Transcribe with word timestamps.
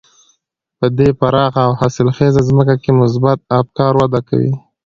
په 0.79 0.87
دې 0.97 1.09
پراخه 1.19 1.61
او 1.67 1.71
حاصلخېزه 1.79 2.41
ځمکه 2.49 2.75
کې 2.83 2.91
مثبت 3.01 3.37
افکار 3.59 3.93
وده 3.97 4.21
کوي. 4.29 4.53